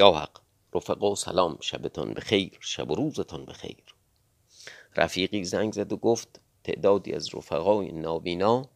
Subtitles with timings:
[0.00, 0.40] یا حق
[0.74, 3.84] رفقا سلام شبتان بخیر شب و روزتان بخیر.
[4.96, 8.68] رفیقی زنگ زد و گفت تعدادی از رفقای نابینا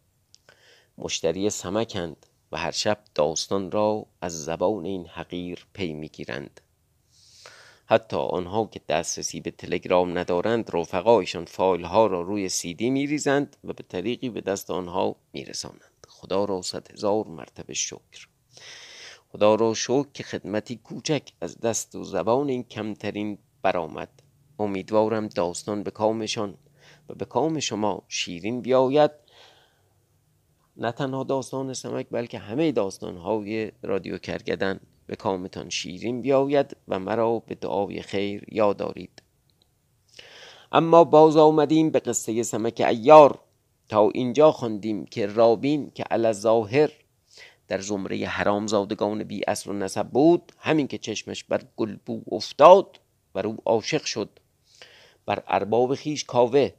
[0.99, 6.61] مشتری سمکند و هر شب داستان را از زبان این حقیر پی می‌گیرند.
[7.87, 13.73] حتی آنها که دسترسی به تلگرام ندارند رفقایشان فایل ها را روی سیدی میریزند و
[13.73, 16.07] به طریقی به دست آنها میرسانند.
[16.09, 18.32] خدا را صد هزار مرتبه شکر.
[19.33, 24.09] خدا را شکر که خدمتی کوچک از دست و زبان این کمترین برآمد.
[24.59, 26.55] امیدوارم داستان به کامشان
[27.09, 29.11] و به کام شما شیرین بیاید.
[30.77, 37.39] نه تنها داستان سمک بلکه همه داستانهای رادیو کرگدن به کامتان شیرین بیاید و مرا
[37.39, 39.23] به دعای خیر یاد دارید
[40.73, 43.39] اما باز آمدیم به قصه سمک ایار.
[43.89, 46.91] تا اینجا خواندیم که رابین که علی ظاهر
[47.73, 50.53] در زمره حرامزادگان بی اصل و نسب بود.
[50.59, 53.01] همین که چشمش بر گلبو افتاد
[53.35, 54.29] و رو عاشق شد.
[55.27, 56.71] بر ارباب خیش کاوه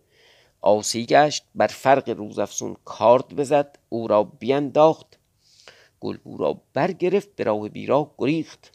[0.61, 3.79] آسی گشت بر فرق روزافزون کارد بزد.
[3.89, 5.19] او را بینداخت
[5.99, 8.71] گلبو را برگرفت به راه بیراه گریخت.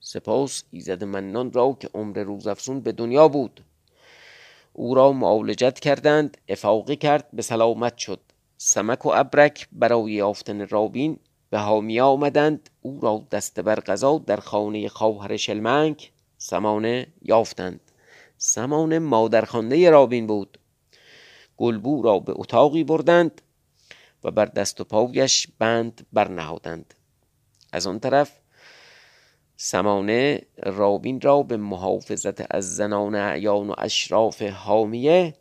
[0.00, 3.64] سپاس ایزد منان را که عمر روزافزون به دنیا بود.
[4.72, 8.20] او را معالجت کردند افاقی کرد به سلامت شد.
[8.56, 11.18] سمک و ابرک برای یافتن رابین
[11.50, 17.80] به حامی آمدند او را دست بر غذا در خانه خواهر شلمنگ سمانه یافتند.
[18.38, 20.58] سمانه مادرخوانده رابین بود.
[21.56, 23.42] گلبو را به اتاقی بردند
[24.24, 26.94] و بر دست و پایش بند برنهادند.
[27.72, 28.32] از آن طرف
[29.56, 35.34] سمانه رابین را به محافظت از زنان اعیان و اشراف حامیه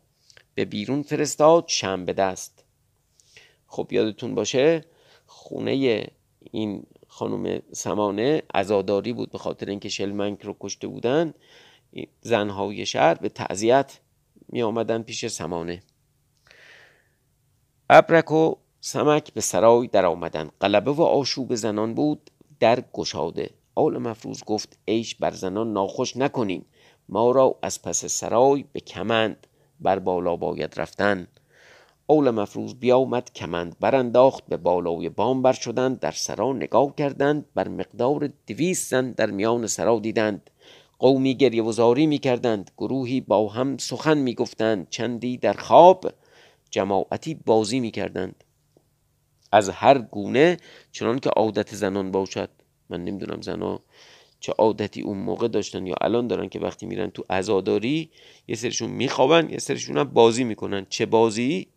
[0.56, 2.53] به بیرون فرستاد شم به دست.
[3.73, 4.81] خب یادتون باشه
[5.25, 6.07] خونه
[6.52, 11.33] این خانم سمانه ازاداری بود به خاطر اینکه شلمنگ رو کشته بودن.
[12.21, 13.99] زنهای شهر به تعذیت
[14.50, 15.83] می آمدن پیش سمانه.
[17.89, 23.50] ابرک و سمک به سرای در آمدن قلبه و آشوب زنان بود در گشاده.
[23.75, 26.66] آل مفروض گفت ایش بر زنان ناخوش نکنیم
[27.09, 29.47] ما را از پس سرای به کمند
[29.79, 31.28] بر بالا باید رفتن.
[32.13, 37.68] اول مفروض بیامد کمند برانداخت به بالای بام بر شدند در سرا نگاه کردند بر
[37.68, 40.50] مقدار دویست زن در میان سرا دیدند.
[41.00, 46.12] قومی گریه و زاری می کردند گروهی با هم سخن می گفتند چندی در خواب
[46.69, 48.44] جماعتی بازی می کردند
[49.51, 50.57] از هر گونه
[50.91, 52.50] چنان که عادت زنان باشد.
[52.90, 53.80] من نمی‌دونم زنها
[54.40, 58.09] چه عادتی اون موقع داشتن یا الان دارن که وقتی میرن تو عزاداری
[58.47, 60.85] یه سرشون میخوابن یه سرشون هم بازی می‌کنن.
[60.90, 61.72] چه بازی؟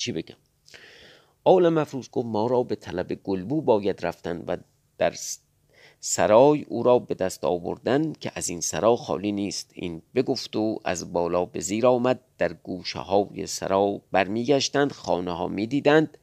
[0.00, 0.36] چی بگم؟
[1.44, 4.56] آل مفروض گفت ما را به طلب گلبو باید رفتن و
[4.98, 5.14] در
[6.00, 9.70] سرای او را به دست آوردن که از این سرا خالی نیست.
[9.74, 15.48] این بگفت و از بالا به زیر آمد در گوشه های سرا برمیگشتند خانه ها
[15.48, 16.18] می‌دیدند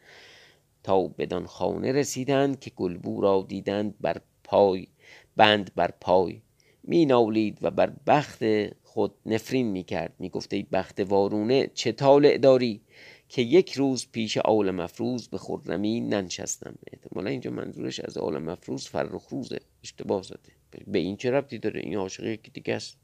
[0.84, 4.88] تا بدان خانه رسیدند که گلبو را دیدند بر پای
[5.36, 6.42] بند بر پای.
[6.84, 8.44] می نالید و بر بخت
[8.84, 12.82] خود نفرین می کرد می گفت ای بخت وارونه چه طالع داری؟
[13.30, 16.76] که یک روز پیش آل مفروض به خرمی ننشستم.
[16.94, 19.60] احتمالا اینجا منظورش از آل مفروض فرخ روزه.
[19.84, 20.52] اشتباه زده.
[20.88, 22.98] به این چه ربطی داره؟ این عاشقی که دیگه است.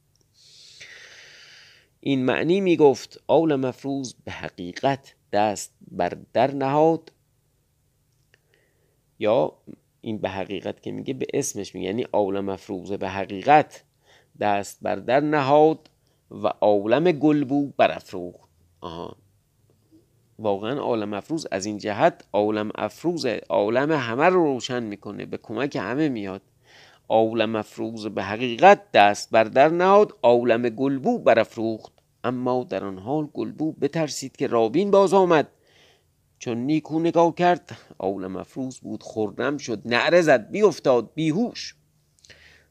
[2.00, 7.12] این معنی می گفت آل مفروض به حقیقت دست بر در نهاد
[9.20, 9.58] یا
[10.02, 11.88] این به حقیقت که میگه به اسمش میگه.
[11.88, 13.84] یعنی آول مفروض به حقیقت
[14.40, 15.90] دست بر در نهاد
[16.32, 18.50] و عالم گلبو برافروخت.
[18.82, 19.23] آها.
[20.40, 21.48] واقعا عالم افروز.
[21.52, 26.42] از این جهت عالم افروز عالم همه رو روشن می‌کنه به کمک همه میاد.
[27.10, 31.94] عالم افروز به حقیقت دست بر در نهاد عالم گلبو برافروخت.
[32.24, 35.48] اما در آن حال گلبو بترسید که رابین باز آمد.
[36.40, 41.76] چون نیکو نگاه کرد عالم مفروض بود خورنم شد نعره زد بیافتاد بیهوش.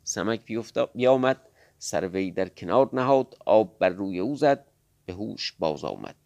[0.04, 1.40] سمک بیافتاد بیامد
[1.78, 4.64] سر وی در کنار نهاد آب بر روی او زد
[5.06, 6.21] به هوش باز آمد.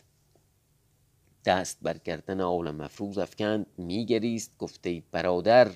[1.47, 5.71] دست بر گردن عالم مفروض افکند میگریست گفته برادر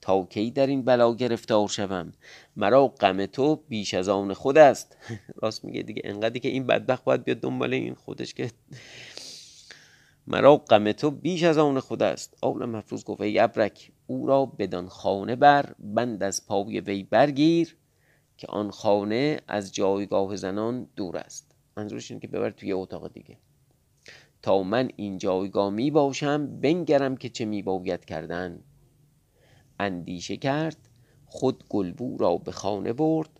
[0.00, 2.12] تا کی در این بلا گرفتار شوم؟
[2.56, 4.96] مرا غم تو بیش از آن خود است.
[5.42, 8.50] راست میگه دیگه انقدری که این بدبخت باید بیاد دنبال این خودش که
[10.26, 12.38] مرا غم تو بیش از آن خود است.
[12.40, 17.76] آول مفروض گفت ای ابرک او را بدان خانه بر بند از پای وی برگیر
[18.36, 21.54] که آن خانه از جایگاه زنان دور است.
[21.76, 23.36] منظورش اینه که ببر توی اتاق دیگه.
[24.42, 28.62] تا من این جایگاه می باشم بنگرم که چه می باید کردن.
[29.80, 30.76] اندیشه کرد
[31.26, 33.30] خود گلبو را به خانه برد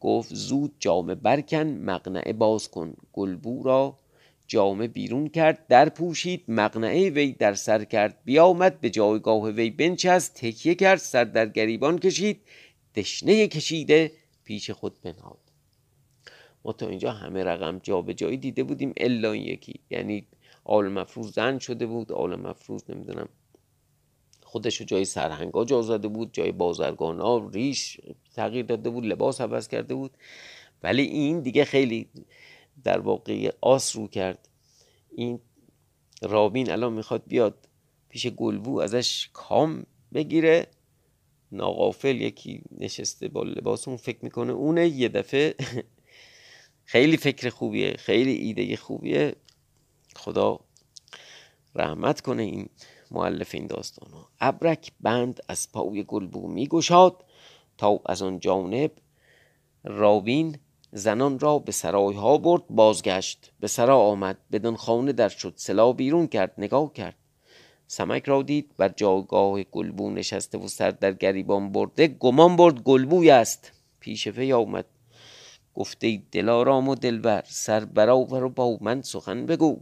[0.00, 2.94] گفت زود جامه برکن مقنعه باز کن.
[3.12, 3.98] گلبو را
[4.46, 8.18] جامه بیرون کرد در پوشید مقنعه وی در سر کرد.
[8.24, 12.40] بیامد به جایگاه وی بنچست تکیه کرد سر در گریبان کشید.
[12.94, 14.12] دشنه کشیده
[14.44, 15.38] پیش خود بنهاد.
[16.64, 17.78] ما تا اینجا همه رقم
[18.16, 19.80] جایی دیده بودیم الا این یکی.
[19.90, 20.26] یعنی
[20.64, 23.28] آل مفروض زن شده بود آل مفروض نمی‌دونم
[24.42, 28.00] خودش جای سرهنگا جا زده بود جای بازرگان ها ریش
[28.34, 30.16] تغییر داده بود لباس عوض کرده بود.
[30.82, 32.08] ولی این دیگه خیلی
[32.84, 34.48] در واقع آس رو کرد.
[35.16, 35.40] این
[36.22, 37.68] رابین الان می‌خواد بیاد
[38.08, 40.66] پیش گلبو ازش کام بگیره.
[41.52, 45.54] ناقافل یکی نشسته با لباس اون فکر می‌کنه اونه یه دفعه.
[46.84, 49.36] خیلی فکر خوبیه خیلی ایده خوبیه.
[50.18, 50.60] خدا
[51.74, 52.68] رحمت کنه این
[53.10, 54.28] معلف این داستان ها.
[54.40, 57.24] ابرک بند از پای گلبو میگشاد
[57.78, 58.92] تا از آن جانب
[59.84, 60.58] رابین
[60.92, 65.92] زنان را به سرای ها برد بازگشت به سرا آمد بدان خانه در شد سلا
[65.92, 67.16] بیرون کرد نگاه کرد.
[67.86, 73.30] سمک را دید بر جاگاه گلبو نشسته و سر در گریبان برده گمان برد گلبوی
[73.30, 73.72] است.
[74.00, 74.86] پیش وی آمد
[75.74, 79.80] گفته دلارام و دلبر سر برآور و با من سخن بگو.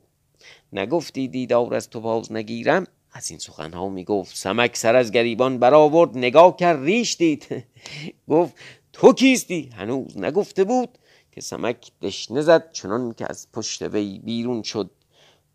[0.73, 4.37] نگفتی دیدار از تو باز نگیرم؟ از این سخنها می‌گفت.
[4.37, 7.65] سمک سر از گریبان برآورد نگاه کرد ریش دید.
[8.31, 8.55] گفت
[8.93, 10.99] تو کیستی؟ هنوز نگفته بود
[11.33, 14.91] که سمک دشنه زد چنان که از پشت وی بیرون شد.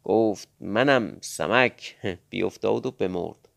[0.04, 1.96] گفت منم سمک.
[2.30, 3.50] بیافتاد و بمرد.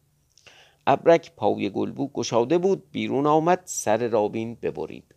[0.86, 5.14] ابرک پای گلبو گشاده بود بیرون آمد سر رابین ببرید.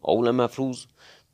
[0.00, 0.86] آول مفروض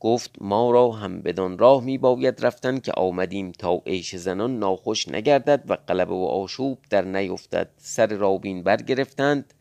[0.05, 5.09] گفت ما را هم بدان راه می باید رفتن که آمدیم تا عیش زنان ناخوش
[5.09, 7.71] نگردد و قلب و آشوب در نیفتد.
[7.77, 9.55] سر رابین برگرفتند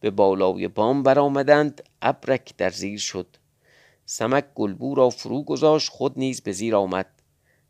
[0.00, 3.26] به بالای بام برآمدند ابرک در زیر شد.
[4.04, 7.06] سمک گلبو را فرو گذاشت خود نیز به زیر آمد.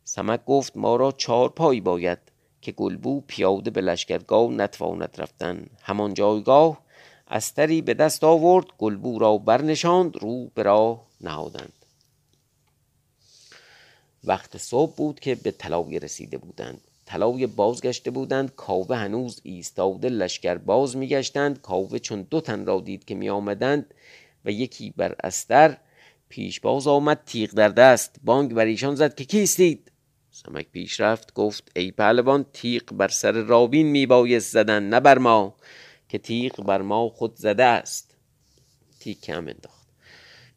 [0.03, 2.19] سمک گفت ما را چهار پای باید
[2.61, 5.65] که گلبو پیاده به لشکرگاه نتواند رفتن.
[5.81, 6.81] همان جایگاه
[7.27, 11.80] استری به دست آورد گلبو را برنشاند رو به راه نهادند.
[14.23, 16.81] وقت صبح بود که به طلایه رسیده بودند.
[17.05, 21.61] طلایه بازگشته بودند کاوه هنوز ایستاده لشکر باز میگشتند.
[21.61, 23.93] کاوه چون دو تن را دید که می آمدند
[24.45, 25.77] و یکی بر استر
[26.29, 28.15] پیش باز آمد تیغ در دست.
[28.23, 29.91] بانگ بر ایشان زد که کیستید؟
[30.31, 35.55] سمک پیش رفت گفت ای پهلوان تیغ بر سر رابین میبایست زدن نه بر ما
[36.09, 38.15] که تیغ بر ما خود زده است.
[38.99, 39.80] تیغ کم انداخت.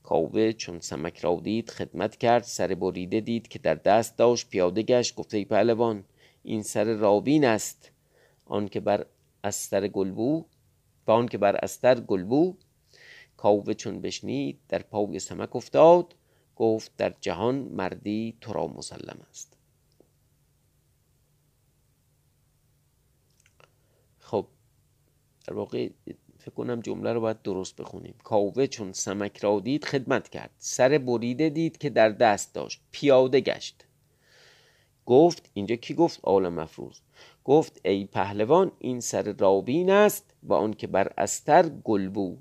[0.04, 4.82] کاوه چون سمک را دید خدمت کرد سر بریده دید که در دست داشت پیاده
[4.82, 6.04] گشت گفته ای پهلوان
[6.42, 7.90] این سر رابین است.
[8.46, 9.06] آن بر
[9.44, 10.44] استر گلبو
[11.06, 12.56] و آن که بر استر گلبو
[13.36, 16.14] کاوه چون بشنید در پای سمک افتاد
[16.56, 19.56] گفت در جهان مردی تو را مسلم است.
[24.18, 24.46] خب
[25.46, 25.88] در واقع
[26.44, 28.14] فکر کنم جمله رو باید درست بخونیم.
[28.24, 30.50] کاوه چون سمک را دید خدمت کرد.
[30.58, 32.80] سر بریده دید که در دست داشت.
[32.90, 33.84] پیاده گشت.
[35.06, 36.98] گفت اینجا کی گفت؟ آل مفروض.
[37.44, 42.36] گفت ای پهلوان این سر رابین است و آن که بر استر گلبو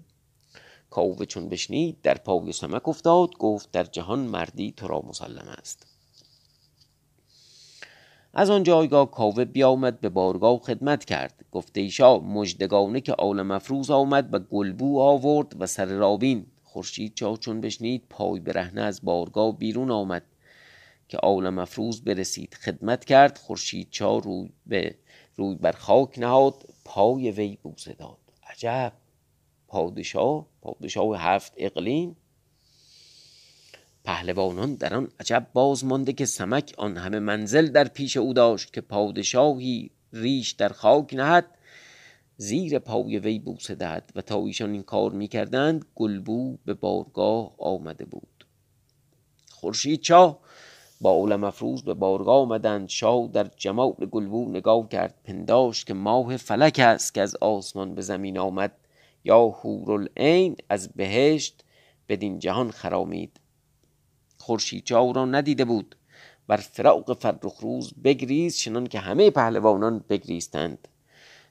[0.89, 3.37] کاوه چون بشنید در پای سمک افتاد.
[3.37, 5.92] گفت در جهان مردی تو را مسلم است.
[8.35, 11.45] از آن جایگاه کاوه بیامد به بارگاه خدمت کرد.
[11.51, 17.37] گفته ایشا مجدگانه که آل مفروز آمد و گلبو آورد و سر رابین خورشید چا
[17.37, 20.23] چون بشنید پای برهنه از بارگاه بیرون آمد.
[21.07, 23.37] که آل مفروز برسید خدمت کرد.
[23.37, 24.95] خورشید چا روی به
[25.35, 28.17] روی بر خاک نهاد پای وی بوسه داد.
[28.49, 28.93] عجب!
[29.67, 32.15] پادشاه پادشاه هفت اقلیم
[34.03, 38.73] پهلوانان در آن عجب باز مانده که سمک آن همه منزل در پیش او داشت
[38.73, 41.45] که پادشاهی ریش در خاک نهد
[42.37, 48.05] زیر پای وی بوسه دهد و تا ایشان این کار می‌کردند گلبو به بارگاه آمده
[48.05, 48.45] بود.
[49.49, 50.39] خورشید چا
[51.01, 52.89] با اول مفروض به بارگاه آمدند.
[52.89, 58.01] شاه در جمال گلبو نگاه کرد پنداش که ماه فلک است که از آسمان به
[58.01, 58.71] زمین آمد.
[59.23, 61.63] یا هورالعین از بهشت
[62.09, 63.39] بدین جهان خرامید.
[64.43, 65.95] خورشید را ندیده بود.
[66.47, 70.87] بر فراق فرخ روز بگریز چنان که همه پهلوانان بگریستند.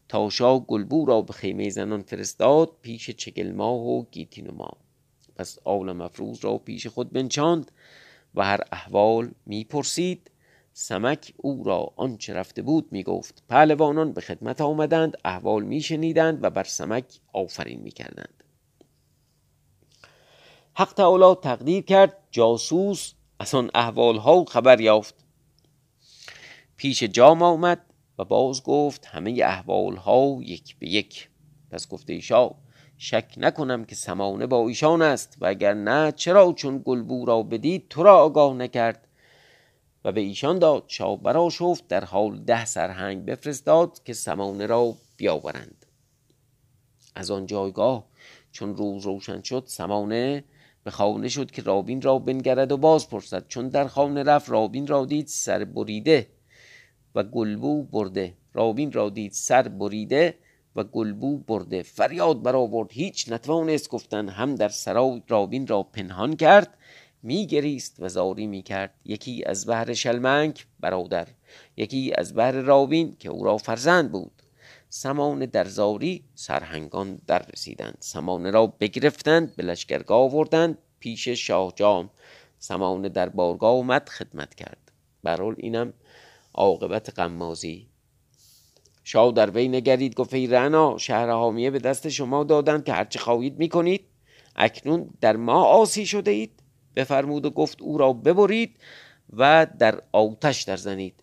[0.08, 4.76] تا شاه گلبو را به خیمه زنان فرستاد پیش چگل ماه و گیتین و ماه.
[5.36, 7.70] پس آول مفروض را پیش خود بنچاند
[8.34, 10.30] و هر احوال می‌پرسید.
[10.72, 13.42] سمک او را آنچه رفته بود می‌گفت.
[13.48, 18.41] پهلوانان به خدمت آمدند احوال میشنیدند و بر سمک آفرین می‌کردند.
[20.74, 25.14] حق تعالی تقدیر کرد جاسوس از آن احوالها خبر یافت.
[26.76, 27.84] پیش جام آمد
[28.18, 31.28] و باز گفت همه احوالها یک به یک.
[31.70, 32.50] پس گفته ایشا
[32.98, 37.88] شک نکنم که سمانه با ایشان است و اگر نه چرا چون گلبو را بدید
[37.88, 39.08] تو را آگاه نکرد؟
[40.04, 44.94] و به ایشان داد شاه برا شفت در حال ده سرهنگ بفرستاد که سمانه را
[45.16, 45.86] بیاورند.
[47.14, 48.04] از آن جایگاه
[48.52, 50.44] چون روز روشن شد سمانه
[50.84, 54.86] به خانه شد که رابین را بنگرد و باز پرسد چون در خانه رفت رابین
[54.86, 56.28] را دید سر بریده
[57.14, 58.34] و گلبو برده.
[58.54, 60.34] رابین را دید سر بریده
[60.76, 61.82] و گلبو برده.
[61.82, 62.92] فریاد برآورد.
[62.92, 64.28] هیچ نتوانست گفتن.
[64.28, 66.78] هم در سرای رابین را پنهان کرد
[67.22, 68.94] میگریست و زاری می‌کرد.
[69.04, 71.28] یکی از بهر شلمنگ برادر
[71.76, 74.42] یکی از بهر راوین که او را فرزند بود.
[74.94, 77.96] سمان در زاری سرهنگان در رسیدند.
[78.00, 82.10] سمانه را بگرفتند به لشکرگاه آوردند پیش شاه جام
[82.58, 84.92] سمانه در بارگاه آمد خدمت کرد.
[85.22, 85.92] برال اینم
[86.54, 87.88] عاقبت قمازی
[89.04, 93.18] شاه در وی نگرید گفت ای رنا شهر حامیه به دست شما دادند که هرچه
[93.18, 94.04] خواهید می‌کنید.
[94.56, 96.62] اکنون در ما آسی شده اید.
[96.96, 98.76] بفرمود و گفت او را ببرید
[99.36, 101.21] و در آتش در زنید.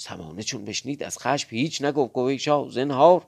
[0.00, 3.22] سمانه چون بشنید از خشم هیچ نگفت گوی شاه زنهار.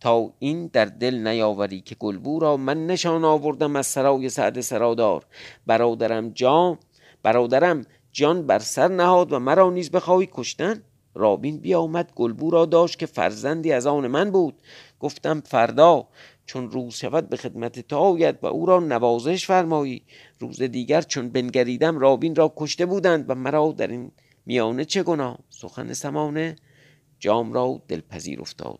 [0.00, 5.26] تا این در دل نیاوری که گلبو را من نشان آوردم از سرای سعد سرادار.
[5.66, 6.78] برادرم جان
[7.22, 10.82] برادرم جان بر سر نهاد و مرا نیز بخواهی کشتن.
[11.14, 14.54] رابین بیامد گلبو را داشت که فرزندی از آن من بود.
[15.00, 16.08] گفتم فردا
[16.46, 20.02] چون روز شود به خدمت تو آید و او را نوازش فرمایی.
[20.38, 24.12] روز دیگر چون بنگریدم رابین را کشته بودند و مرا در این
[24.46, 26.56] میانه چه گناه؟ سخن سمانه
[27.18, 28.78] جام را دلپذیر افتاد.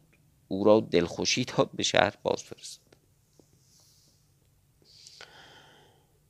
[0.48, 2.96] او را دلخوشی داد به شهر باز فرستاد.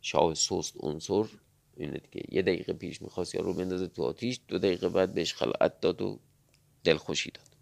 [0.00, 1.25] شاه سست عنصر
[1.76, 5.35] اینه دیگه یه دقیقه پیش می‌خواست یا رو بندازه تو آتیش دو دقیقه بعد بهش
[5.35, 6.21] خلعت داد و
[6.85, 7.57] دلخوشی داد.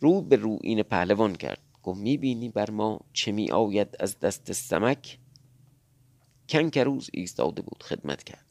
[0.00, 1.62] رو به رو این پهلوان کرد.
[1.82, 5.18] گفت می‌بینی بر ما چه می آید از دست سمک؟
[6.48, 8.46] کنکروز ایستاده بود خدمت کرد.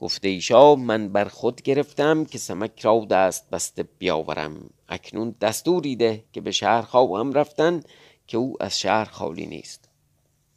[0.00, 4.70] گفته ایشا من بر خود گرفتم که سمک را دست بسته بیاورم.
[4.88, 7.82] اکنون دستوری ده که به شهر خواهم رفتن
[8.26, 9.88] که او از شهر خالی نیست.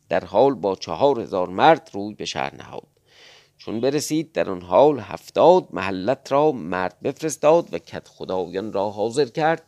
[0.10, 2.88] در حال با چهار هزار مرد روی به شهر نهاد.
[3.58, 9.26] چون برسید در آن حال هفتاد محلت را مرد بفرستاد و کت خدایان را حاضر
[9.26, 9.64] کرد.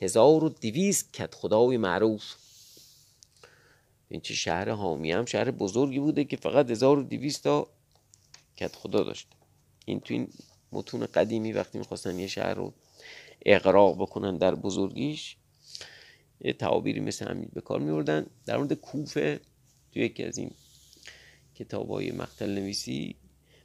[0.00, 2.34] هزار و دویست کت خدای معروف.
[4.08, 7.68] این چه شهر حامی هم شهر بزرگی بوده که فقط هزار و دویست تا
[8.62, 9.28] کت خدا داشت
[9.86, 10.28] این تو این
[10.72, 12.74] متون قدیمی وقتی می‌خواستن یه شهر رو
[13.46, 15.36] اقراق بکنن در بزرگیش
[16.40, 19.40] یه تعابیری مثل همین به کار میوردن در مورد کوفه
[19.92, 20.50] تو یکی از این
[21.54, 23.16] کتاب های مقتل نویسی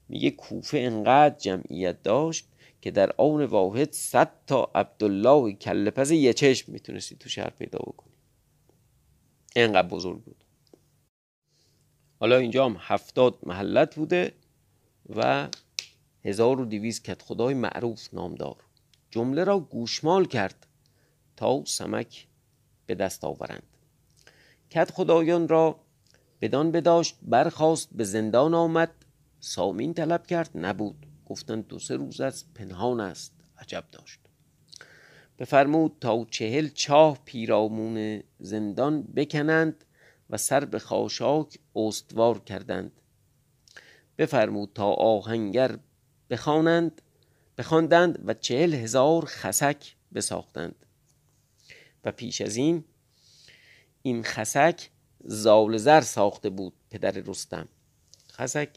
[0.10, 2.48] میگه کوفه انقدر جمعیت داشت
[2.82, 8.14] که در آن واحد صد تا عبدالله کلپز یه چشم می‌تونستی تو شهر پیدا بکنی.
[9.56, 10.44] انقدر بزرگ بود.
[12.20, 14.34] حالا اینجا هم هفتاد محلت بوده.
[15.16, 15.48] و
[16.26, 18.56] هزار و دیویز کت خدای معروف نامدار.
[19.12, 20.68] جمله را گوشمال کرد
[21.36, 22.28] تا سمک
[22.86, 23.64] به دست آورند.
[24.70, 25.80] کت خدایان را
[26.42, 28.92] بدان بداشت برخواست به زندان آمد.
[29.40, 31.06] سامین طلب کرد نبود.
[31.26, 33.34] گفتند دو سه روز از پنهان است.
[33.58, 34.20] عجب داشت.
[35.40, 39.86] بفرمود تا چهل چاه پیرامون زندان بکنند
[40.30, 42.92] و سر به خاشاک استوار کردند.
[44.18, 45.80] بفرمود تا آهنگر
[46.30, 47.02] بخوانند
[47.58, 50.76] بخواندند و چهل هزار خسک بساختند.
[52.06, 52.84] و پیش از این
[54.02, 54.90] این خسک
[55.24, 57.68] زال زر ساخته بود پدر رستم.
[58.32, 58.70] خسک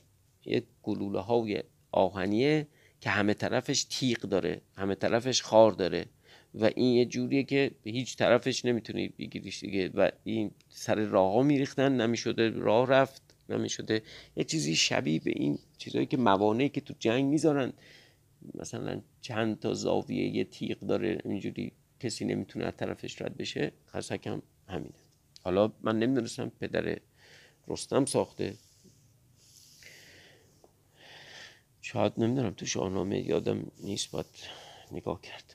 [0.45, 2.67] یک گلوله های آهنیه
[3.01, 6.07] که همه طرفش تیغ داره همه طرفش خار داره
[6.55, 9.91] و این یه جوریه که به هیچ طرفش نمی‌تونی بگیریش دیگه.
[9.95, 13.30] و این سر راه ها میریختن نمی‌شده راه رفت.
[13.51, 14.03] نمی‌شده
[14.37, 17.73] یه چیزی شبیه به این چیزهایی که موانعی که تو جنگ می‌ذارن.
[18.55, 23.73] مثلا چند تا زاویه یه تیغ داره اینجوری کسی نمی‌تونه از طرفش رد بشه.
[24.27, 24.95] هم همینه.
[25.43, 26.99] حالا من نمی‌دونستم پدر
[27.69, 28.55] رستم ساخته.
[31.81, 34.27] شاید نمی‌دونم تو شاهنامه یادم نیست باید
[34.93, 35.55] نگاه کرد.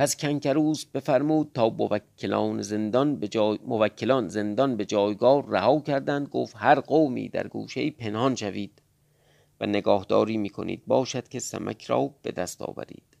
[0.00, 6.54] پس کنکروز بفرمود تا موکلان زندان به جای موکلان زندان به جایگاه رها کردند گفت
[6.58, 8.82] هر قومی در گوشه پنهان شوید
[9.60, 13.16] و نگاهداری می‌کنید باشد که سمک را به دست آورید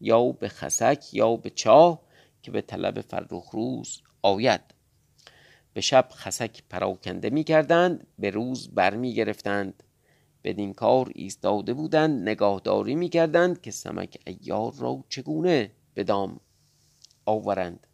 [0.00, 2.00] یا به خسک یا به چاه
[2.42, 4.74] که به طلب فرخ روز آید.
[5.72, 9.82] به شب خسک پراکنده می‌کردند به روز برمی گرفتند
[10.44, 16.40] بدین کار ایستاده بودند نگاهداری می‌کردند که سمک ایار را چگونه به دام
[17.26, 17.86] آورند.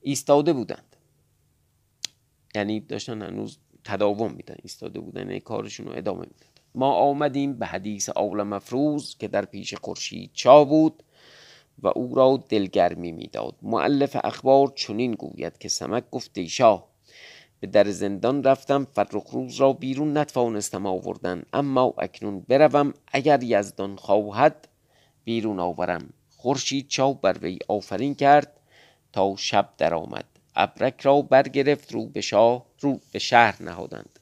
[0.00, 0.96] ایستاده بودند.
[2.54, 4.56] یعنی داشتن هنوز تداوم میدن.
[4.62, 9.44] ایستاده بودن یعنی کارشون رو ادامه میدن ما آمدیم به حدیث آول مفروض که در
[9.44, 11.02] پیش خورشید چا بود
[11.78, 13.54] و او را دلگرمی می‌داد.
[13.62, 16.92] معلف اخبار چنین گوید که سمک گفت شاه
[17.60, 23.96] به در زندان رفتم فرخ روز را بیرون نتوانستم آوردن اما اکنون بروم اگر یزدان
[23.96, 24.68] خواهد
[25.24, 26.12] بیرون آورم.
[26.42, 28.60] خورشید چاو بر وی آفرین کرد
[29.12, 30.24] تا شب درآمد.
[30.56, 34.18] ابرک را برگرفت رو به شاه رو به شهر نهادند.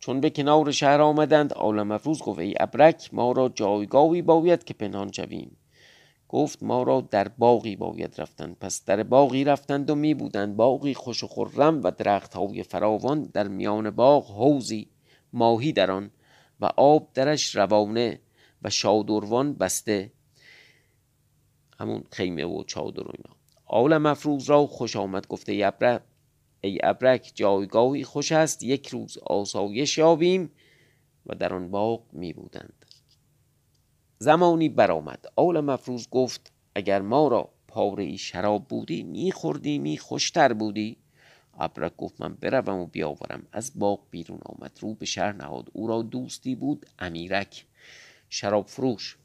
[0.00, 4.74] چون به کنار شهر آمدند عالم افروز گفت ای ابرک ما را جایگاهی باید که
[4.74, 5.56] پنهان شویم.
[6.28, 10.94] گفت ما را در باقی باید رفتن پس در باقی رفتند و می بودند باقی
[10.94, 13.22] خوش و خرم و درخت های فراوان.
[13.22, 14.88] در میان باغ حوزی
[15.32, 16.10] ماهی در آن
[16.60, 18.20] و آب درش روانه
[18.62, 20.10] و شادروان بسته
[21.80, 23.36] همون خیمه و چادر و اینا.
[23.66, 26.02] آل مفروض را خوش آمد گفته ای ابرک,
[26.60, 30.50] ای ابرک جایگاهی خوش است یک روز آسایش یابیم
[31.26, 32.84] و در آن باغ می بودند.
[34.18, 35.26] زمانی برآمد.
[35.36, 40.96] آل مفروض گفت اگر ما را پاره ای شراب بودی میخوردی می خوشتر بودی.
[41.58, 43.46] ابرک گفت من بروم و بیاورم.
[43.52, 44.78] از باغ بیرون آمد.
[44.80, 45.70] رو به شهر نهاد.
[45.72, 47.66] او را دوستی بود امیرک.
[48.28, 49.18] شراب فروش.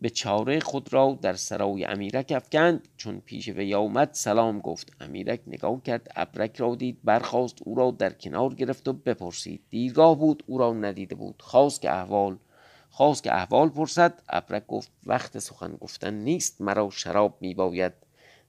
[0.00, 2.88] به چاره خود را در سرای امیرک افکند.
[2.96, 4.92] چون پیش وی آمد سلام گفت.
[5.00, 9.62] امیرک نگاه کرد ابرک را دید برخواست او را در کنار گرفت و بپرسید.
[9.70, 11.42] دیرگاه بود؟ او را ندیده بود.
[11.42, 12.36] خواست که احوال
[12.90, 14.22] خواست که احوال پرسد.
[14.28, 17.92] ابرک گفت وقت سخن گفتن نیست مرا شراب می باید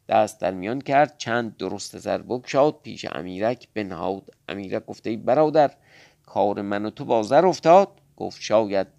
[0.10, 2.80] دست در میان کرد چند درست زر بگشاد.
[2.84, 4.24] پیش امیرک بنهاد.
[4.50, 5.72] امیرک گفته برادر
[6.26, 8.99] کار من و تو با زر افتاد؟ گفت شاید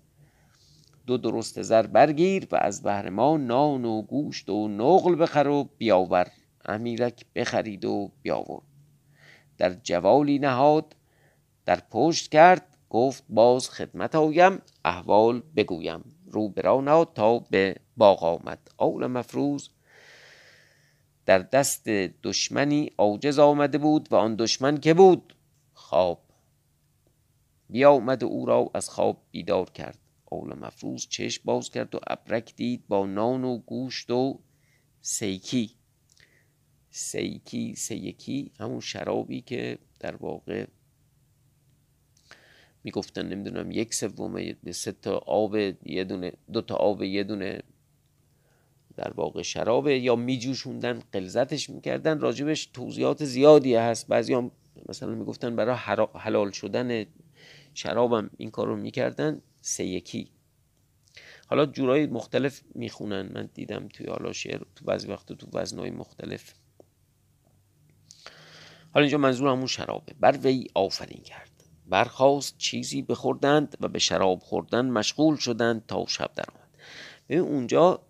[1.06, 5.68] دو درست زر برگیر و از بهر ما نان و گوشت و نقل بخر و
[5.78, 6.26] بیاور.
[6.64, 8.62] امیرک بخرید و بیاورد.
[9.58, 10.96] در جوالی نهاد
[11.64, 16.04] در پشت کرد گفت باز خدمت آیم احوال بگویم.
[16.30, 18.70] رو برا تا به باغ آمد.
[18.76, 19.68] آول مفروض
[21.26, 21.88] در دست
[22.22, 25.36] دشمنی عاجز آمده بود و آن دشمن که بود؟
[25.72, 26.22] خواب.
[27.68, 29.98] بیامد او را از خواب بیدار کرد.
[30.30, 34.40] اول مفروض چشم باز کرد و ابرک دید با نان و گوشت و
[35.00, 35.70] سیکی.
[36.90, 40.66] سیکی سیکی همون شرابی که در واقع
[42.84, 47.62] می‌گفتن نمی‌دونم یک سوم سه تا آب یه دونه دو تا آب یه دونه
[48.96, 52.20] در واقع شرابه یا میجوشوندن قلزتش می‌کردن.
[52.20, 54.08] راجبش توضیحات زیادی هست.
[54.08, 54.50] بعضی هم
[54.88, 55.76] مثلا می‌گفتن برای
[56.14, 57.06] حلال شدن
[57.74, 59.42] شرابم این کار رو می‌کردن.
[59.60, 60.30] سه یکی.
[61.46, 63.32] حالا جورای مختلف می‌خونن.
[63.34, 66.54] من دیدم توی حالا شعر تو بعضی وقت تو وزنهای مختلف.
[68.92, 70.14] حالا اینجا منظور همون شرابه.
[70.20, 71.50] بر وی آفرین کرد.
[71.86, 76.68] برخواست چیزی بخوردند و به شراب خوردن مشغول شدند تا شب درآمد
[77.28, 78.02] ببین اونجا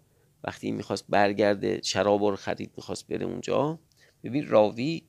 [0.44, 3.78] وقتی می‌خواست برگرده شراب رو خرید می‌خواست بره اونجا
[4.24, 5.02] ببین راوی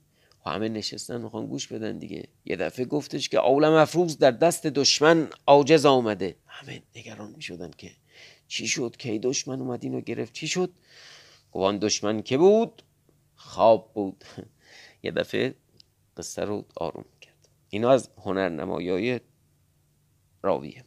[0.46, 2.28] و همه نشستن می‌خوان گوش بدن دیگه.
[2.46, 6.36] یه دفعه گفتش که اولم افروز در دست دشمن عاجز آمده.
[6.48, 7.92] همه نگران می‌شدن که
[8.48, 10.72] چی شد؟ کی دشمن اومد اینو گرفت؟ چی شد؟
[11.52, 12.84] گوان دشمن که بود؟
[13.36, 14.24] خواب بود.
[15.04, 15.56] یه دفعه
[16.18, 17.50] قصه رو آروم کرد.
[17.70, 19.20] اینا از هنرنمایی
[20.44, 20.86] راویه.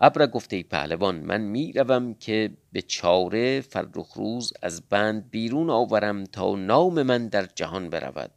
[0.00, 6.24] ابر گفته ای پهلوان من می‌روم که به چاره فرخ روز از بند بیرون آورم
[6.24, 8.30] تا نام من در جهان برود.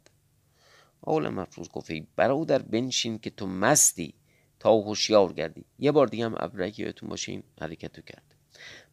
[1.02, 4.14] آل مفروض گفت ای برادر بنشین که تو مستی
[4.58, 5.64] تا هوشیار گردی.
[5.78, 8.34] یه بار دیگه هم ابرک یادتون باشه این حرکت کرد.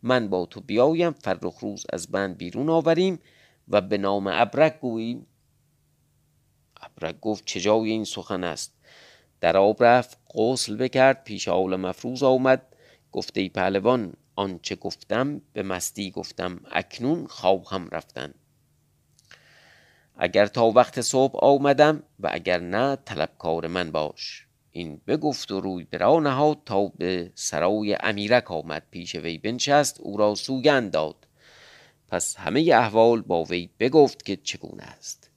[0.04, 3.20] من با تو بیایم فرخ روز از بند بیرون آوریم
[3.68, 5.28] و به نام ابرک گوییم.
[6.82, 8.77] ابرک گفت چه جای این سخن است؟
[9.42, 12.62] در آب رفت غسل بکرد پیش آول مفروض آمد.
[13.12, 18.34] گفته ای پهلوان آنچه گفتم به مستی گفتم اکنون خواهم رفتن.
[20.16, 24.48] اگر تا وقت صبح آمدم و اگر نه طلبکار من باش.
[24.72, 28.84] این بگفت و روی برا نهاد تا به سرای امیرک آمد.
[28.92, 31.28] پیش وی بنشست او را سوگند داد.
[32.08, 35.30] پس همه احوال با وی بگفت که چگونه است.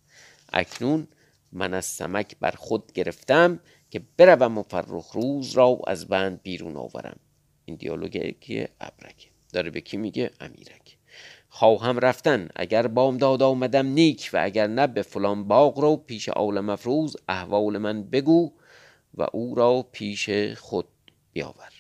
[0.52, 1.08] اکنون
[1.52, 3.60] من از سمک بر خود گرفتم
[3.90, 7.16] که بروم و فرخ روز را از بند بیرون آورم.
[7.64, 10.96] این دیالوگ که ابرک داره به کی میگه؟ امیرک
[11.48, 12.48] خواهم رفتن.
[12.57, 17.79] اگر بامداد آمدم نیک و اگر نه به فلان باغ رو پیش آل مفروز احوال
[17.79, 18.53] من بگو
[19.14, 20.87] و او را پیش خود
[21.33, 21.72] بیاور.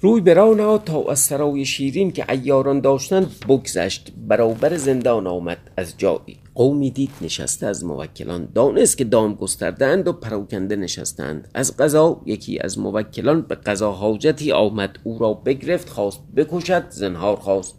[0.00, 4.12] روی برانا تا از سرای شیرین که ایاران داشتند بگذشت.
[4.16, 6.45] برابر زندان آمد از جایی.
[6.56, 8.48] قومی دید نشسته از موکلان.
[8.54, 14.52] دانست که دام گستردند و پراکنده نشستند از قضا یکی از موکلان به قضا حاجتی
[14.52, 14.98] آمد.
[15.04, 17.74] او را بگرفت خواست بکشد زنهار خواست.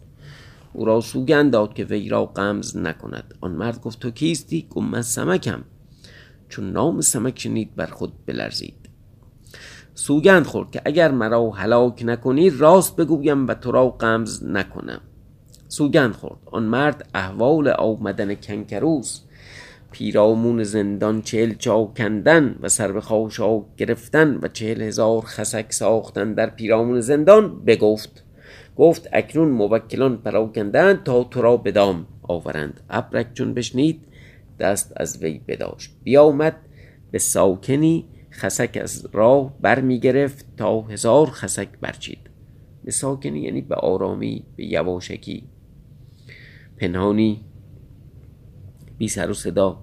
[0.73, 3.33] او را سوگند داد که وی را قمز نکند.
[3.41, 5.63] آن مرد گفت تو کیستی؟ گفت من سمکم.
[6.49, 8.89] چون نام سمک شنید بر خود بلرزید.
[9.95, 15.01] سوگند خورد که اگر مرا هلاک نکنی راست بگویم و تو را قمز نکنم.
[15.67, 16.39] سوگند خورد.
[16.45, 19.21] آن مرد احوال آمدن کنکروس
[19.91, 26.33] پیرامون زندان چهل چا کندن و سر به خاشاک گرفتن و چهل هزار خسک ساختن
[26.33, 28.23] در پیرامون زندان بگفت.
[28.75, 32.81] گفت اکنون موکلان پراکندند تا تو را بدام آورند.
[32.89, 34.01] ابرک چون بشنید
[34.59, 35.91] دست از وی بداشت.
[36.03, 36.55] بیامد
[37.11, 42.29] به ساکنی خسک از راه بر می گرفت تا هزار خسک برچید.
[42.83, 45.43] به ساکنی یعنی به آرامی به یواشکی.
[46.77, 47.41] پنهانی
[48.97, 49.77] بی سر و صدا.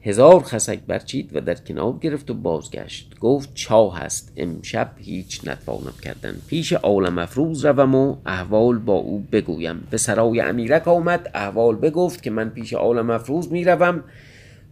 [0.00, 3.18] هزار خسک برچید و در کنار گرفت و بازگشت.
[3.20, 6.36] گفت چاه هست امشب هیچ نتوانم کردن.
[6.46, 9.86] پیش عالم افروز روم و احوال با او بگویم.
[9.90, 14.04] به سرای امیرک آمد احوال بگفت که من پیش عالم افروز می‌روم.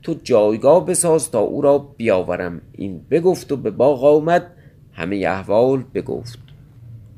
[0.03, 2.61] تو جایگاه بساز تا او را بیاورم.
[2.73, 4.47] این بگفت و به باغ آمد
[4.93, 6.39] همه احوال بگفت.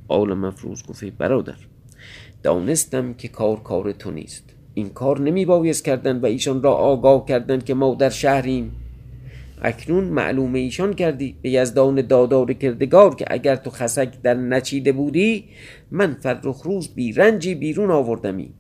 [0.09, 1.57] آل مفروض گفت برادر
[2.43, 4.45] دانستم که کار کار تو نیست.
[4.75, 8.73] این کار نمی بایست کردن و ایشان را آگاه کردن که ما در شهریم.
[9.63, 15.45] اکنون معلوم ایشان کردی به یزدان دادار کردگار که اگر تو خسک در نچیده بودی
[15.91, 18.55] من فرخ روز بی رنجی بیرون آوردمی.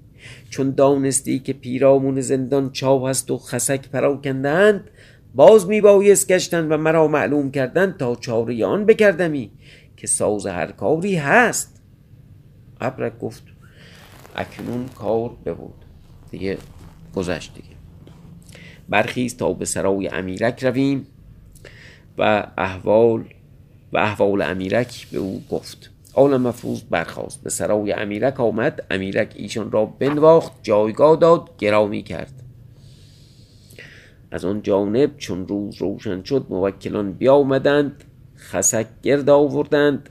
[0.50, 4.90] چون دانستی که پیرامون زندان چاو هست و خسک پراکندند
[5.34, 9.50] باز می بایست گشتن و مرا معلوم کردن تا چاره بکردمی
[9.96, 11.82] که ساز هر کاری هست.
[12.80, 13.51] ابرک گفت
[14.36, 15.74] اکنون کار ببود.
[16.30, 16.58] دیگه
[17.14, 17.68] گذشت دیگه.
[18.88, 21.06] برخیز تا به سرای امیرک رویم
[22.18, 23.24] و احوال
[23.92, 25.90] و احوال امیرک به او گفت.
[26.14, 28.84] آل مفروض برخواست به سرای امیرک آمد.
[28.90, 30.52] امیرک ایشان را بنواخت.
[30.62, 31.50] جایگاه داد.
[31.58, 32.32] گرامی کرد.
[34.30, 38.04] از آن جانب چون روز روشن شد موکلان بیامدند
[38.36, 40.08] خسک گرد آوردند.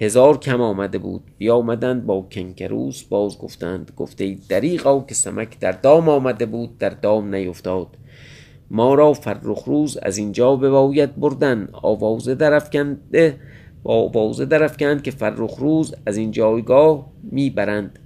[0.00, 1.22] هزار کم آمده بود.
[1.38, 7.34] بیامدند با کنکروس باز گفتند گفته دریغا که سمک در دام آمده بود در دام
[7.34, 7.86] نیفتاد.
[8.70, 11.68] ما را فرخ روز از اینجا بباید بردن.
[11.72, 13.40] آوازه درفکنده
[13.82, 17.98] با آوازه درفکند که فرخ روز از این جایگاه می‌برند.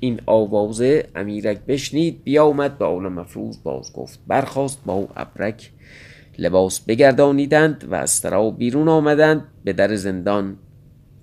[0.00, 5.70] این آوازه امیرک بشنید بیامد به آل مفروض باز گفت برخواست با ابرک.
[6.38, 8.26] لباس بگردانیدند و از
[8.58, 10.56] بیرون آمدند به در زندان.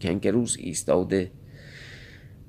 [0.04, 1.32] کنکروس ایستاده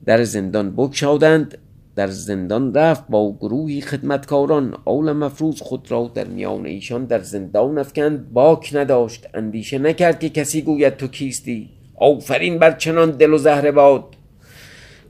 [0.05, 1.59] در زندان بگشادند
[1.97, 4.75] در زندان رفت با گروهی خدمتکاران.
[4.85, 8.33] آل مفروض خود را در میان ایشان در زندان افکند.
[8.33, 9.27] باک نداشت.
[9.35, 11.71] اندیشه نکرد که کسی گوید تو کیستی.
[11.97, 14.05] آفرین بر چنان دل و زهره باد.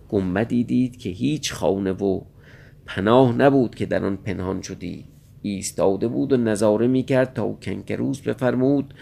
[0.09, 2.20] گمبدی دید که هیچ خانه و
[2.87, 5.04] پناه نبود که در آن پنهان شدی.
[5.42, 8.94] ایستاده بود و نظاره می‌کرد تا کنکروس بفرمود.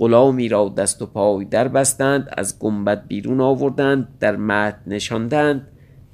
[0.00, 5.68] غلامی را دست و پای در بستند از گنبد بیرون آوردند در مد نشاندند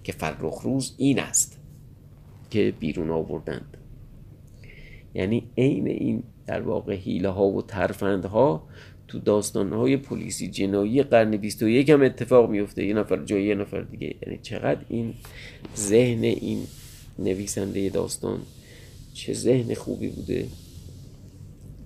[0.04, 1.58] که فرخ روز این است
[2.50, 3.76] که بیرون آوردند.
[5.14, 8.62] یعنی عین این در واقع حیله ها و ترفندها
[9.08, 13.80] تو داستان های پلیسی جنایی قرن 21 هم اتفاق میفته یه نفر جای یه نفر
[13.80, 14.14] دیگه.
[14.22, 15.14] یعنی چقدر این
[15.76, 16.66] ذهن این
[17.18, 18.38] نویسنده داستان
[19.14, 20.46] چه ذهن خوبی بوده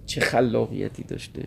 [0.06, 1.42] چه خلاقیتی داشته.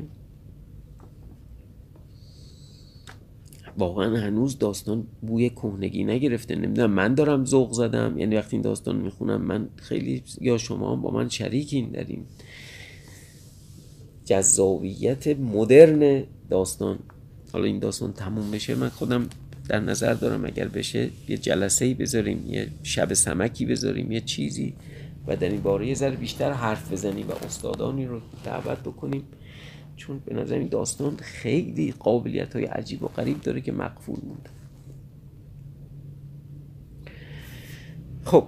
[3.77, 6.55] واقعا هنوز داستان بوی کهنگی نگرفته.
[6.55, 8.17] نمی‌دونم من دارم ذوق زدم.
[8.17, 12.25] یعنی وقتی این داستان می‌خونم من خیلی یا شما هم با من شریکین در این
[14.25, 16.99] جذابیت مدرن داستان.
[17.53, 19.27] حالا این داستان تموم بشه من خودم
[19.69, 24.73] در نظر دارم اگر بشه یه جلسه ای بذاریم یه شب سمکی بذاریم یه چیزی
[25.27, 29.23] و در این باره یه ذره بیشتر حرف بزنیم و استادانی رو دعوت بکنیم.
[29.95, 34.49] چون به نظر این داستان خیلی قابلیت های عجیب و غریب داره که مقفول مونده.
[38.23, 38.47] خب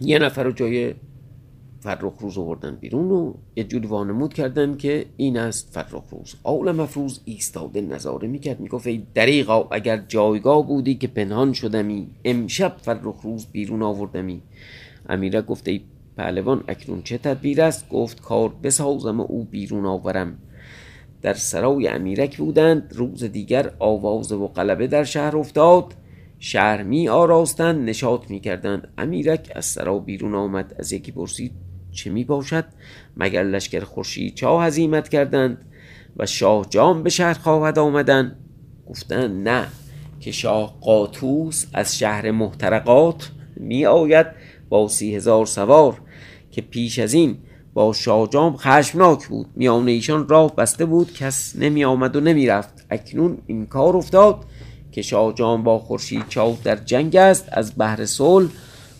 [0.00, 0.94] یه نفر رو جای
[1.80, 6.34] فرخ روز آوردن بیرون و یه جوری وانمود کردن که این است فرخ روز.
[6.42, 12.76] آول مفروز ایستاده نظاره می‌کرد می‌گفت ای دریغا اگر جایگاه بودی که پنهان شدمی امشب
[12.82, 14.42] فرخ روز بیرون آوردمی.
[15.08, 15.80] امیره گفت ای
[16.16, 20.38] پهلوان اکنون چه تدبیر است؟ گفت کار بسازم او بیرون آورم.
[21.22, 22.92] در سرای امیرک بودند.
[22.94, 25.94] روز دیگر آواز و قلبه در شهر افتاد.
[26.38, 28.88] شهر می آراستند نشاط می کردند.
[28.98, 30.74] امیرک از سرا بیرون آمد.
[30.78, 31.52] از یکی پرسید
[31.92, 32.64] چه می باشد؟
[33.16, 35.58] مگر لشکر خورشید چاه هزیمت کردند
[36.16, 38.36] و شاه جام به شهر خواهد آمدن؟
[38.86, 39.66] گفتند نه
[40.20, 44.26] که شاه قاطوس از شهر محترقات می آید
[44.68, 46.00] با سی هزار سوار.
[46.56, 47.38] که پیش از این
[47.74, 49.46] با شاهجام خشمناک بود.
[49.56, 51.12] میان ایشان راه بسته بود.
[51.12, 54.44] کس نمی آمد و نمی رفت اکنون این کار افتاد
[54.92, 57.48] که شاهجام با خورشید چاو در جنگ است.
[57.52, 58.50] از بحر صلح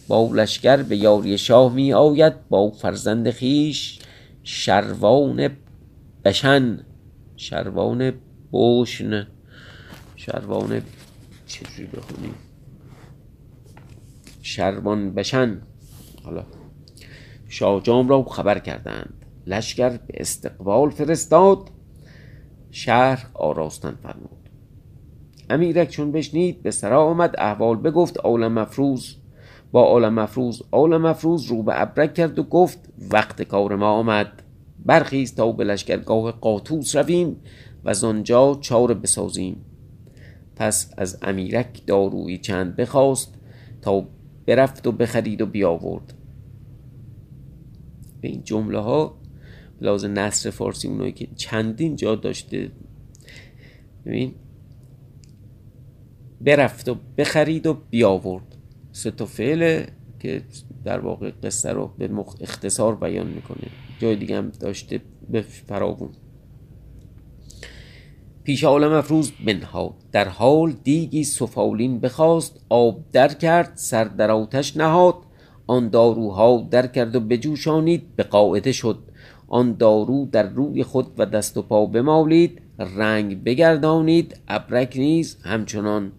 [0.08, 3.98] با لشکر به یاری شاه می آید با فرزند خیش
[4.42, 5.50] شروان
[6.24, 6.78] بشن.
[7.36, 8.12] شروان
[8.50, 9.26] بوشن
[10.16, 10.82] شروان
[11.46, 12.34] چجوری بخونیم؟
[14.42, 15.62] شروان بشن.
[16.24, 16.44] حالا
[17.48, 19.24] شاهجام را خبر کردند.
[19.46, 21.70] لشکر به استقبال فرستاد.
[22.70, 24.50] شهر آراستن فرمود.
[25.50, 27.34] امیرک چون بشنید به سرا آمد.
[27.38, 29.14] احوال بگفت عالم مفروض.
[29.72, 32.78] با عالم مفروض عالم مفروض رو به ابرک کرد و گفت
[33.10, 34.42] وقت کار ما آمد.
[34.84, 37.36] برخیز تا به لشکرگاه قاطوس رویم
[37.84, 39.64] و از آنجا چاره بسازیم.
[40.56, 43.34] پس از امیرک دارویی چند بخواست
[43.82, 44.04] تا
[44.46, 46.14] برفت و بخرید و بیاورد.
[48.20, 49.18] به این جمله ها
[49.80, 52.70] لازم نصر فارسی اونایی که چندین جا داشته
[54.06, 54.34] ببین
[56.40, 58.56] برفت و بخرید و بیاورد.
[58.92, 59.88] سه تا فعله
[60.20, 60.42] که
[60.84, 63.68] در واقع قصه رو به اختصار بیان می‌کنه.
[63.98, 65.00] جای دیگه هم داشته
[65.30, 66.10] به فراوون
[68.44, 74.76] پیش عالم افروز بنهاد در حال دیگی سفالین بخواست آب در کرد سر در آتش
[74.76, 75.14] نهاد.
[75.66, 78.98] آن داروها در کرد و بجوشانید به قاعده شد.
[79.48, 86.12] آن دارو در روی خود و دست و پا بمالید رنگ بگردانید ابرک نیز همچنان.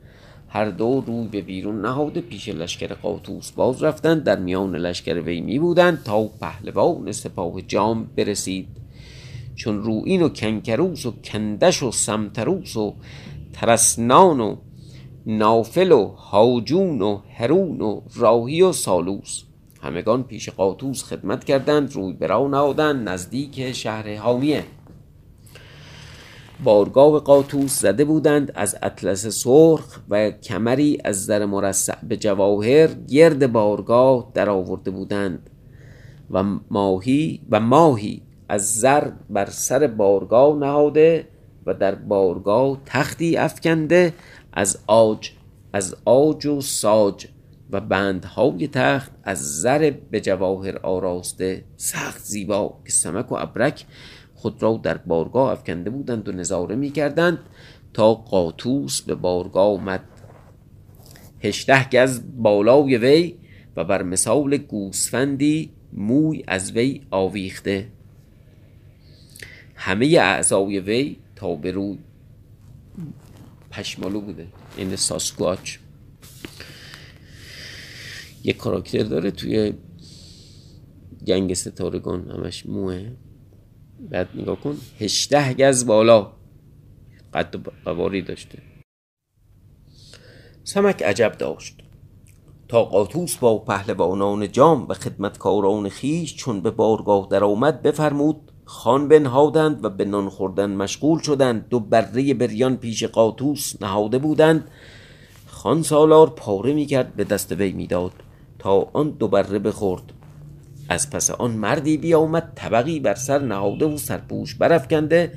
[0.50, 5.42] هر دو روی به بیرون نهاده پیش لشکر قاطوس باز رفتند در میان لشکر وی
[5.42, 8.68] می بودند تا پهلوان سپاه جام برسید.
[9.56, 12.96] چون روئین و کنکروس و کندش و سمتروس و
[13.54, 14.56] ترسنان و
[15.28, 19.44] نافل و هاجون و هرون و راهی و سالوس.
[19.82, 24.64] همگان پیش قاطوس خدمت کردند روی برا نهادند نزدیک شهر حامیه.
[26.64, 33.52] بارگاه قاطوس زده بودند از اطلس سرخ و کمری از زر مرصع به جواهر گرد
[33.52, 35.50] بارگاه در آورده بودند
[36.32, 41.28] و ماهی و ماهی از زر بر سر بارگاه نهاده
[41.68, 44.14] و در بارگاه تختی افکنده
[44.58, 45.32] از آج
[45.74, 47.28] از آج و ساج
[47.72, 53.86] و بندهای تخت از زر به جواهر آراسته سخت زیبا که سمک و ابرک
[54.36, 57.40] خود را در بارگاه افکنده بودند و نظاره می کردند
[57.94, 60.04] تا قاطوس به بارگاه آمد.
[61.44, 63.36] هشته گز بالای وی
[63.76, 67.88] و بر مثال گوسفندی موی از وی آویخته.
[69.76, 71.98] همه اعضای وی تا به روی
[73.78, 75.78] پشمالو بوده این ساسکواچ.
[78.44, 79.74] یه کاراکتر داره توی
[81.28, 83.12] گنگ ستارگان همش موه.
[84.00, 86.34] بعد نگاه کن هشته گز بالا.
[87.34, 88.62] قد قواری داشته.
[90.64, 91.76] سمک عجب داشت.
[92.68, 99.08] تا قاطوس با پهلوانان جام و خدمتکاران خیش چون به بارگاه در آمد بفرمود خان
[99.08, 101.70] بنهادند و به نان خوردن مشغول شدند.
[101.70, 104.68] دو بره بریان پیش قاطوس نهاده بودند.
[105.48, 108.12] خان سالار پاره می‌کرد به دست وی می‌داد
[108.60, 110.14] تا آن دو بره بخورد.
[110.90, 115.32] از پس آن مردی بیامد طبقی بر سر نهاده و سرپوش برافکنده.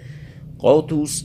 [0.58, 1.24] قاطوس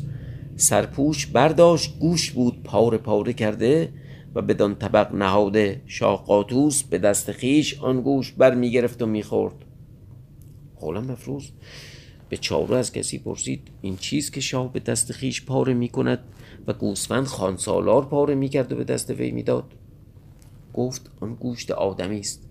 [0.56, 3.94] سرپوش برداشت گوش بود پاره پاره کرده
[4.36, 5.82] و بدان طبق نهاده.
[5.86, 9.56] شاه قاطوس به دست خیش آن گوش بر می‌گرفت و می‌خورد.
[10.82, 11.44] حالا مفروض
[12.36, 16.20] به چارو از کسی پرسید این چیز که شاه به دست خیش پاره می‌کند
[16.68, 19.74] و گوسفند خانسالار پاره می‌کرد و به دست وی می‌داد؟
[20.74, 22.50] گفت آن گوشت آدمی است.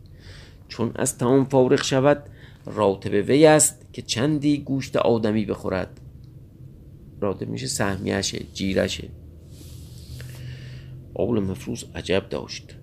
[0.68, 2.22] چون از تمام فارغ شود
[2.66, 6.00] راتب وی است که چندی گوشت آدمی بخورد.
[7.20, 9.08] راتب میشه سهمیشه جیرشه.
[11.14, 12.76] اول مفروض عجب داشت.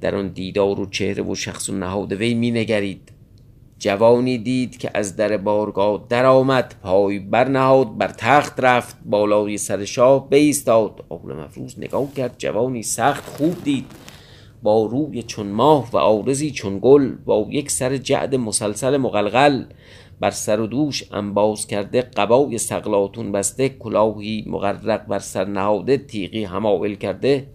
[0.00, 3.12] در آن دیدار و چهره و شخص و نهاد وی مینگرید
[3.86, 10.30] جوانی دید که از در بارگاه درآمد پای برنهاد بر تخت رفت بالای سر شاه
[10.30, 11.04] بایستاد.
[11.08, 13.86] آل مفروز نگاه کرد جوانی سخت خوب دید.
[14.62, 19.64] با روی چون ماه و آرزی چون گل با یک سر جعد مسلسل مقلقل
[20.20, 26.44] بر سر و دوش انباز کرده قبای سقلاتون بسته کلاهی مغرق بر سر نهاده تیغی
[26.44, 27.46] همایل کرده.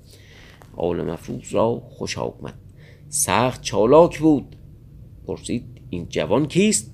[0.77, 2.53] آل مفروز را خوش آمد.
[3.09, 4.55] سخت چالاک بود.
[5.27, 6.91] پرسید این جوان کیست؟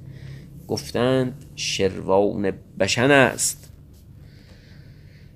[0.67, 3.73] گفتند شروان بشن است.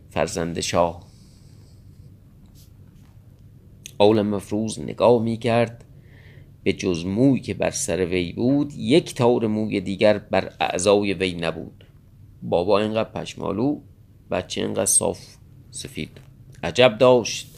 [0.10, 1.08] فرزند شاه.
[3.98, 5.86] آل مفروز نگاه می کرد
[6.64, 11.34] به جز موی که بر سر وی بود یک تار موی دیگر بر اعضای وی
[11.34, 11.84] نبود.
[12.44, 13.80] بابا اینقدر پشمالو
[14.32, 15.20] بچه اینقدر صاف
[15.72, 16.18] سفید.
[16.64, 17.51] عجب داشت.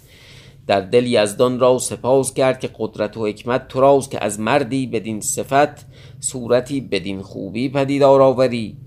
[0.67, 4.88] در دل یزدان را سپاس کرد که قدرت و حکمت تو راست که از مردی
[4.88, 5.86] بدین صفت
[6.19, 8.78] صورتی بدین خوبی پدیدار آوری.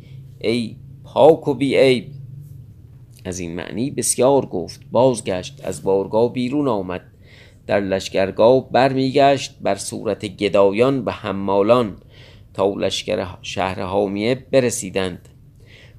[0.40, 2.06] ای پاک و بی عیب.
[3.24, 7.02] از این معنی بسیار گفت بازگشت از بارگاه بیرون آمد.
[7.66, 11.96] در لشکرگاه برمیگشت بر صورت گدایان و حمالان
[12.54, 15.28] تا لشکر شهر حامیه برسیدند.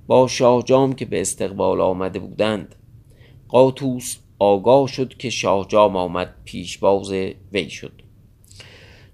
[0.08, 2.76] با شاه جام که به استقبال آمده بودند.
[3.48, 7.12] قاطوس آگاه شد که شاه جام آمد پیشباز
[7.54, 8.02] وی شد.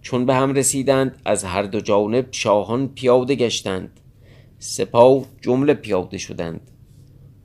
[0.01, 3.99] چون به هم رسیدند از هر دو جانب شاهان پیاده گشتند.
[4.59, 6.71] سپاه جمله پیاده شدند.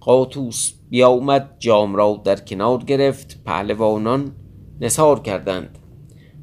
[0.00, 4.32] قاطوس بیامد جام را در کنار گرفت پهلوانان
[4.80, 5.78] نثار کردند.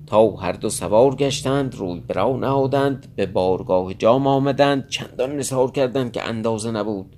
[0.07, 6.11] تا هر دو سوار گشتند روی برا نهادند به بارگاه جام آمدند چندان نثار کردند
[6.11, 7.15] که اندازه نبود.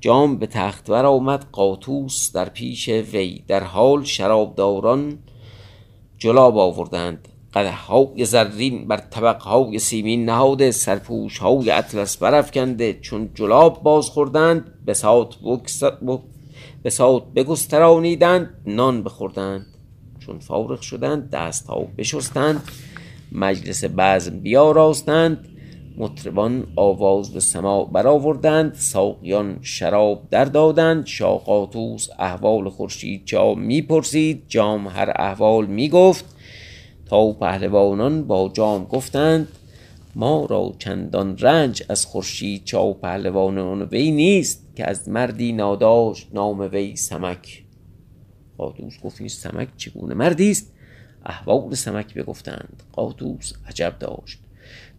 [0.00, 5.18] جام به تخت ور آمد قاطوس در پیش وی در حال شرابداران
[6.18, 7.28] جلاب آوردند.
[7.54, 12.98] های زرین بر طبق های سیمین نهاده سرپوش های اطلس برافکنده.
[13.00, 15.34] چون جلاب باز خوردند بساط
[16.84, 19.66] بساط بگسترانیدند نان بخوردند.
[20.18, 22.62] چون فارغ شدند دست ها بشستند
[23.32, 25.57] مجلس بزم بیاراستند.
[25.98, 34.88] مطربان آواز به سما برآوردند ساقیان شراب در دادند شاقاتوس احوال خورشید جام می‌پرسید جام
[34.88, 36.24] هر احوال می‌گفت.
[37.06, 39.48] تا پهلوانان با جام گفتند
[40.14, 46.60] ما را چندان رنج از خورشید چا پهلوانان وی نیست که از مردی ناداشت نام
[46.60, 47.64] وی سمک.
[48.58, 50.72] قاطوس گفت این سمک چگونه مردی است؟
[51.26, 52.82] احوال سمک بگفتند.
[52.92, 54.38] قاطوس عجب داشت.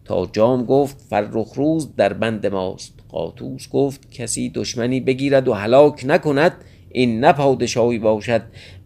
[0.09, 2.93] تا جام گفت فرخ روز در بند ماست.
[3.09, 6.53] قاطوس گفت کسی دشمنی بگیرد و هلاک نکند.
[6.91, 8.41] این نه پادشاهی باشد.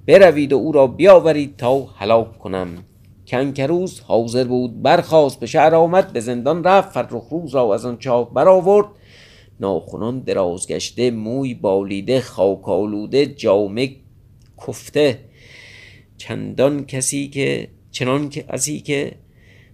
[0.08, 2.68] بروید و او را بیاورید تا هلاک کنم.
[3.28, 6.14] کنکروز حاضر بود برخواست به شهر آمد.
[6.14, 6.92] به زندان رفت.
[6.92, 8.88] فرخ روز را از آن چاه برآورد.
[9.60, 13.90] ناخنان دراز گشته موی بالیده خاک آلوده جامه
[14.68, 15.20] کفته.
[16.18, 19.23] چندان کسی که چنان کسی که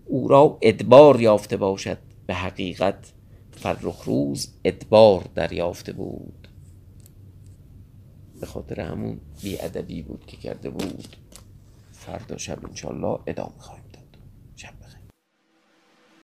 [0.10, 1.98] او را ادبار یافته باشد.
[2.28, 3.14] به حقیقت
[3.52, 6.48] فرخ روز ادبار دریافته بود.
[8.40, 11.16] به خاطر همون بیادبی بود که کرده بود.
[11.92, 13.79] فردا شب انشالله ادامه خواهیم.